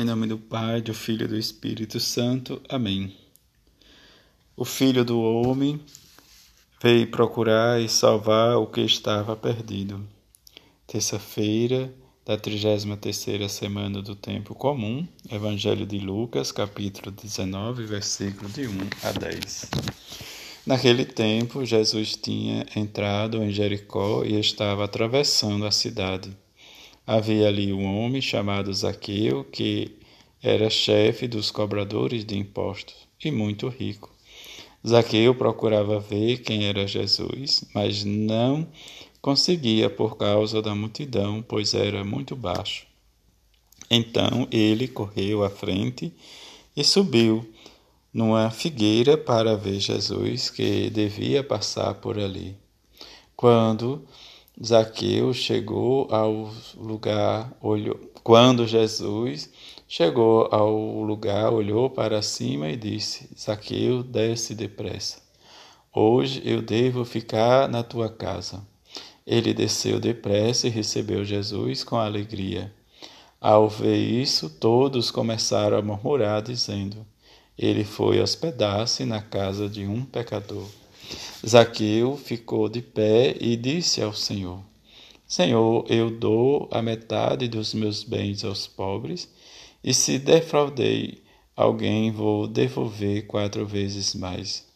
[0.00, 2.62] Em nome do Pai, do Filho e do Espírito Santo.
[2.68, 3.16] Amém.
[4.56, 5.80] O Filho do Homem
[6.80, 10.00] veio procurar e salvar o que estava perdido.
[10.86, 11.92] Terça-feira
[12.24, 19.10] da 33ª semana do tempo comum, Evangelho de Lucas, capítulo 19, versículo de 1 a
[19.10, 19.70] 10.
[20.64, 26.30] Naquele tempo, Jesus tinha entrado em Jericó e estava atravessando a cidade.
[27.10, 29.96] Havia ali um homem chamado Zaqueu, que
[30.42, 34.14] era chefe dos cobradores de impostos e muito rico.
[34.86, 38.68] Zaqueu procurava ver quem era Jesus, mas não
[39.22, 42.86] conseguia por causa da multidão, pois era muito baixo.
[43.90, 46.12] Então ele correu à frente
[46.76, 47.50] e subiu
[48.12, 52.54] numa figueira para ver Jesus, que devia passar por ali.
[53.34, 54.06] Quando
[54.64, 59.48] Zaqueu chegou ao lugar, olhou, quando Jesus
[59.86, 65.22] chegou ao lugar, olhou para cima e disse: Zaqueu, desce depressa.
[65.94, 68.66] Hoje eu devo ficar na tua casa.
[69.24, 72.74] Ele desceu depressa e recebeu Jesus com alegria.
[73.40, 77.06] Ao ver isso, todos começaram a murmurar, dizendo:
[77.56, 80.66] Ele foi hospedar-se na casa de um pecador.
[81.46, 84.60] Zaqueu ficou de pé e disse ao Senhor:
[85.26, 89.28] Senhor, eu dou a metade dos meus bens aos pobres,
[89.84, 91.22] e se defraudei
[91.54, 94.66] alguém, vou devolver quatro vezes mais.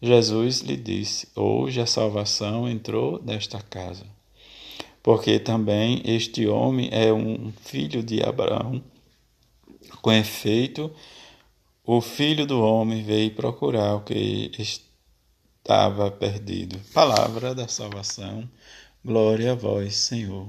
[0.00, 4.06] Jesus lhe disse: Hoje a salvação entrou nesta casa,
[5.02, 8.80] porque também este homem é um filho de Abraão.
[10.02, 10.88] Com efeito,
[11.84, 14.86] o filho do homem veio procurar o que estava
[16.12, 16.78] perdido.
[16.94, 18.48] Palavra da salvação,
[19.04, 20.48] glória a vós, Senhor.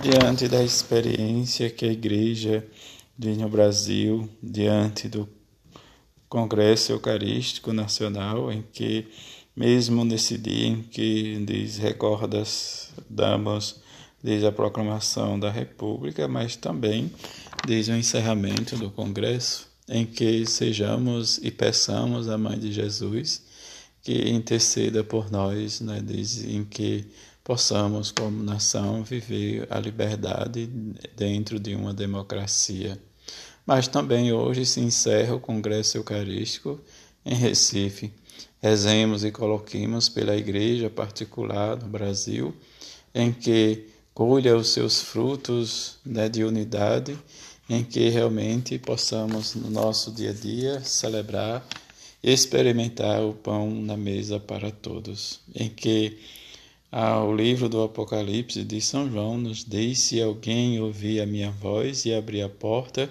[0.00, 2.64] Diante da experiência que a Igreja
[3.18, 5.28] vive no Brasil, diante do
[6.28, 9.08] Congresso Eucarístico Nacional, em que,
[9.56, 13.80] mesmo nesse dia em que diz recordas, damos,
[14.22, 17.10] diz a proclamação da República, mas também
[17.66, 23.53] diz o encerramento do Congresso, em que sejamos e peçamos a Mãe de Jesus
[24.04, 25.98] que interceda por nós, né,
[26.46, 27.06] em que
[27.42, 30.66] possamos, como nação, viver a liberdade
[31.16, 33.00] dentro de uma democracia.
[33.66, 36.78] Mas também hoje se encerra o Congresso Eucarístico
[37.24, 38.12] em Recife.
[38.60, 42.54] Rezemos e coloquemos pela Igreja particular no Brasil,
[43.14, 47.18] em que colha os seus frutos né, de unidade,
[47.70, 51.66] em que realmente possamos, no nosso dia a dia, celebrar
[52.24, 56.16] experimentar o pão na mesa para todos, em que
[56.90, 61.50] ah, o livro do Apocalipse de São João nos diz: Se alguém ouvir a minha
[61.50, 63.10] voz e abrir a porta,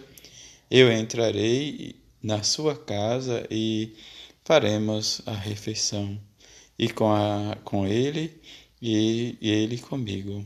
[0.72, 3.94] eu entrarei na sua casa e
[4.44, 6.20] faremos a refeição,
[6.80, 8.34] e com, a, com ele
[8.82, 10.44] e, e ele comigo.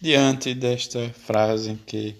[0.00, 2.14] Diante desta frase que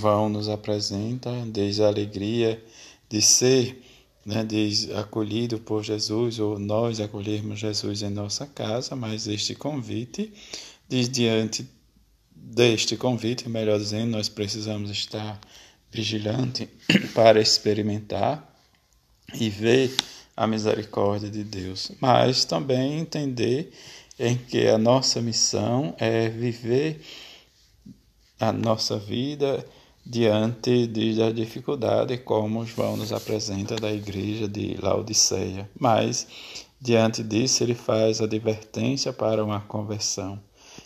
[0.00, 2.60] João nos apresenta, desde a alegria
[3.08, 3.80] de ser
[4.24, 10.32] né, diz acolhido por Jesus, ou nós acolhermos Jesus em nossa casa, mas este convite
[10.88, 11.66] diz diante
[12.34, 15.40] deste convite, melhor dizendo, nós precisamos estar
[15.90, 16.68] vigilante
[17.14, 18.52] para experimentar
[19.34, 19.94] e ver
[20.36, 23.72] a misericórdia de Deus, mas também entender
[24.18, 27.00] em que a nossa missão é viver
[28.38, 29.64] a nossa vida
[30.04, 35.68] diante de, da dificuldade, como João nos apresenta da igreja de Laodiceia.
[35.78, 36.26] Mas,
[36.80, 40.38] diante disso, ele faz advertência para uma conversão.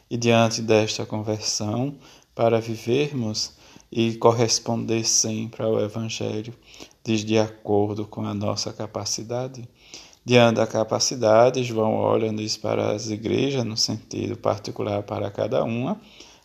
[0.08, 1.96] E diante desta conversão,
[2.34, 3.54] para vivermos
[3.90, 6.54] e corresponder sempre ao Evangelho,
[7.02, 9.68] diz de acordo com a nossa capacidade.
[10.24, 15.98] Diante da capacidade, João olha diz para as igrejas, no sentido particular para cada uma,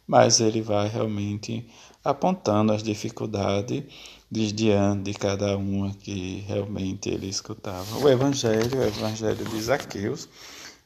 [0.08, 1.66] mas ele vai realmente
[2.04, 3.84] apontando as dificuldades
[4.30, 7.98] de diante de cada uma que realmente ele escutava.
[8.00, 10.28] O Evangelho, o Evangelho de Zaqueus,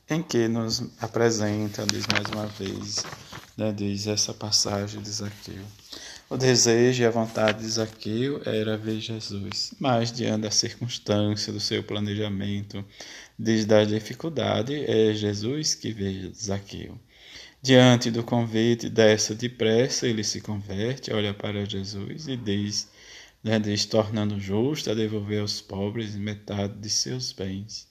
[0.09, 3.03] em que nos apresenta, diz mais uma vez,
[3.57, 5.63] né, diz essa passagem de Zaqueu.
[6.29, 11.59] O desejo e a vontade de Zaqueu era ver Jesus, mas diante da circunstância do
[11.59, 12.83] seu planejamento,
[13.39, 16.99] desde a dificuldade, é Jesus que vê Zaqueu.
[17.67, 22.89] Diante do convite, desce depressa, ele se converte, olha para Jesus e diz,
[23.43, 27.85] né, diz tornando justo a devolver aos pobres metade de seus bens.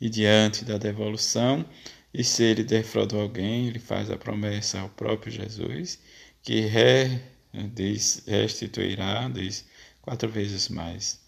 [0.00, 1.66] E diante da devolução,
[2.14, 5.98] e se ele defraudou alguém, ele faz a promessa ao próprio Jesus,
[6.42, 6.70] que
[7.74, 9.66] diz, restituirá, diz
[10.00, 11.20] quatro vezes mais.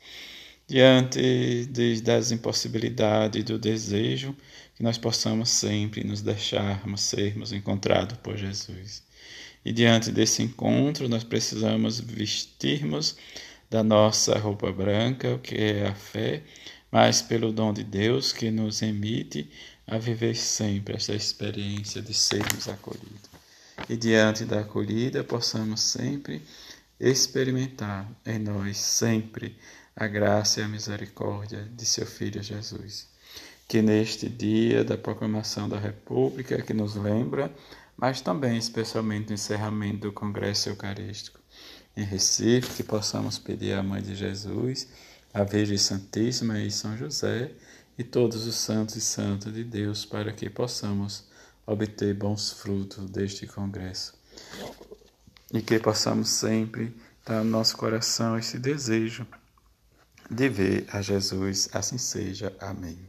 [0.66, 4.34] Diante de, das impossibilidades do desejo,
[4.74, 9.02] que nós possamos sempre nos deixarmos sermos encontrados por Jesus.
[9.64, 13.16] E diante desse encontro, nós precisamos vestirmos
[13.70, 16.42] da nossa roupa branca, o que é a fé,
[16.90, 19.48] mas pelo dom de Deus que nos emite
[19.86, 23.30] a viver sempre esta experiência de sermos acolhidos.
[23.88, 26.42] E diante da acolhida, possamos sempre
[27.10, 29.58] experimentar em nós sempre
[29.94, 33.10] a graça e a misericórdia de seu Filho Jesus.
[33.68, 37.52] Que neste dia da proclamação da República, que nos lembra
[38.02, 41.38] mas também especialmente no encerramento do Congresso Eucarístico
[41.96, 44.88] em Recife, que possamos pedir à Mãe de Jesus,
[45.32, 47.52] à Virgem Santíssima e São José
[47.96, 51.28] e todos os santos e santas de Deus para que possamos
[51.66, 54.14] obter bons frutos deste congresso.
[55.52, 56.96] E que possamos sempre
[57.26, 59.26] dar no nosso coração esse desejo
[60.30, 62.56] de ver a Jesus, assim seja.
[62.58, 62.98] Amém.